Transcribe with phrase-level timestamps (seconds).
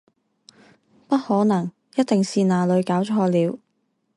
[1.07, 3.59] 不可能，一定是哪裡搞錯了！